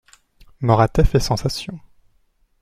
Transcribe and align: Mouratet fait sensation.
Mouratet 0.61 1.03
fait 1.05 1.19
sensation. 1.19 1.79